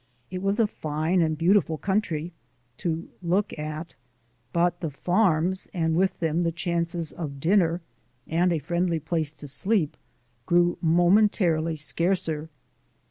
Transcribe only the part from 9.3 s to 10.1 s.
to sleep,